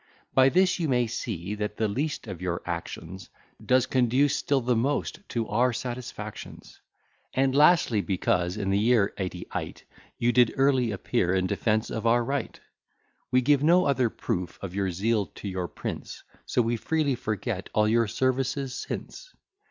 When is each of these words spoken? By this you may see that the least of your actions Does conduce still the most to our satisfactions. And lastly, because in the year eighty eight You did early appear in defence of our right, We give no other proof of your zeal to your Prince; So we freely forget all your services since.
By 0.33 0.49
this 0.49 0.79
you 0.79 0.89
may 0.89 1.05
see 1.05 1.53
that 1.53 1.77
the 1.77 1.87
least 1.87 2.25
of 2.25 2.41
your 2.41 2.63
actions 2.65 3.29
Does 3.63 3.85
conduce 3.85 4.35
still 4.35 4.59
the 4.61 4.75
most 4.75 5.19
to 5.29 5.47
our 5.47 5.71
satisfactions. 5.73 6.79
And 7.35 7.53
lastly, 7.53 8.01
because 8.01 8.57
in 8.57 8.71
the 8.71 8.79
year 8.79 9.13
eighty 9.19 9.45
eight 9.55 9.85
You 10.17 10.31
did 10.31 10.55
early 10.57 10.89
appear 10.91 11.35
in 11.35 11.45
defence 11.45 11.91
of 11.91 12.07
our 12.07 12.23
right, 12.23 12.59
We 13.29 13.41
give 13.41 13.61
no 13.61 13.85
other 13.85 14.09
proof 14.09 14.57
of 14.63 14.73
your 14.73 14.89
zeal 14.89 15.27
to 15.35 15.47
your 15.47 15.67
Prince; 15.67 16.23
So 16.47 16.63
we 16.63 16.77
freely 16.77 17.13
forget 17.13 17.69
all 17.75 17.87
your 17.87 18.07
services 18.07 18.73
since. 18.73 19.35